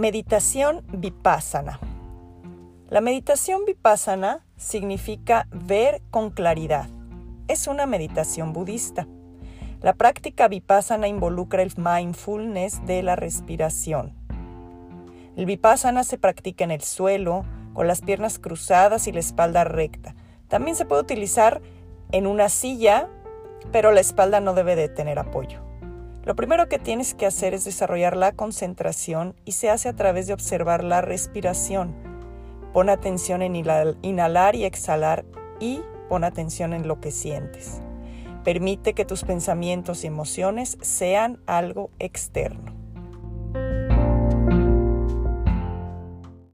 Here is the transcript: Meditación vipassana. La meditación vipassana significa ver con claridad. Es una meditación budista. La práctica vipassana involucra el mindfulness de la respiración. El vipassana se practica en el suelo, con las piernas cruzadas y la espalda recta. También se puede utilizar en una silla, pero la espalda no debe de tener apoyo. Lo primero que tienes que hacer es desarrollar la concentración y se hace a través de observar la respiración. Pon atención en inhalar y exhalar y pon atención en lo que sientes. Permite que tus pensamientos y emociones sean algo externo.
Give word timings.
Meditación 0.00 0.82
vipassana. 0.94 1.78
La 2.88 3.02
meditación 3.02 3.66
vipassana 3.66 4.46
significa 4.56 5.46
ver 5.52 6.00
con 6.10 6.30
claridad. 6.30 6.88
Es 7.48 7.66
una 7.66 7.84
meditación 7.84 8.54
budista. 8.54 9.06
La 9.82 9.92
práctica 9.92 10.48
vipassana 10.48 11.06
involucra 11.06 11.60
el 11.62 11.74
mindfulness 11.76 12.82
de 12.86 13.02
la 13.02 13.14
respiración. 13.14 14.14
El 15.36 15.44
vipassana 15.44 16.02
se 16.02 16.16
practica 16.16 16.64
en 16.64 16.70
el 16.70 16.80
suelo, 16.80 17.44
con 17.74 17.86
las 17.86 18.00
piernas 18.00 18.38
cruzadas 18.38 19.06
y 19.06 19.12
la 19.12 19.20
espalda 19.20 19.64
recta. 19.64 20.14
También 20.48 20.76
se 20.76 20.86
puede 20.86 21.02
utilizar 21.02 21.60
en 22.10 22.26
una 22.26 22.48
silla, 22.48 23.10
pero 23.70 23.92
la 23.92 24.00
espalda 24.00 24.40
no 24.40 24.54
debe 24.54 24.76
de 24.76 24.88
tener 24.88 25.18
apoyo. 25.18 25.69
Lo 26.30 26.36
primero 26.36 26.68
que 26.68 26.78
tienes 26.78 27.14
que 27.14 27.26
hacer 27.26 27.54
es 27.54 27.64
desarrollar 27.64 28.16
la 28.16 28.30
concentración 28.30 29.34
y 29.44 29.50
se 29.50 29.68
hace 29.68 29.88
a 29.88 29.96
través 29.96 30.28
de 30.28 30.32
observar 30.32 30.84
la 30.84 31.00
respiración. 31.00 31.92
Pon 32.72 32.88
atención 32.88 33.42
en 33.42 33.56
inhalar 33.56 34.54
y 34.54 34.64
exhalar 34.64 35.24
y 35.58 35.80
pon 36.08 36.22
atención 36.22 36.72
en 36.72 36.86
lo 36.86 37.00
que 37.00 37.10
sientes. 37.10 37.82
Permite 38.44 38.92
que 38.92 39.04
tus 39.04 39.24
pensamientos 39.24 40.04
y 40.04 40.06
emociones 40.06 40.78
sean 40.82 41.40
algo 41.46 41.90
externo. 41.98 42.79